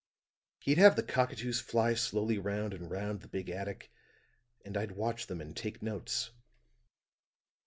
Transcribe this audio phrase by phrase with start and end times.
[0.57, 3.91] He'd have the cockatoos fly slowly round and round the big attic,
[4.65, 6.31] and I'd watch them and make notes.